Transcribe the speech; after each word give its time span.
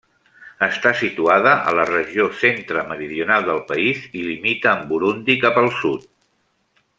Està 0.67 0.93
situada 1.01 1.51
a 1.71 1.73
la 1.79 1.85
regió 1.89 2.25
centre-meridional 2.45 3.45
del 3.51 3.61
país 3.73 4.03
i 4.21 4.25
limita 4.31 4.73
amb 4.75 4.89
Burundi 4.95 5.37
cap 5.45 5.61
al 5.65 5.71
sud. 5.83 6.11